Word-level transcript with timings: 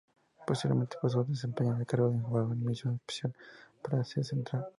Posteriormente 0.47 0.97
pasó 0.99 1.19
a 1.19 1.23
desempeñar 1.25 1.79
el 1.79 1.85
cargo 1.85 2.09
de 2.09 2.15
Embajador 2.15 2.53
en 2.53 2.65
Misión 2.65 2.95
Especial 2.95 3.35
para 3.83 4.01
Asia 4.01 4.23
Central. 4.23 4.65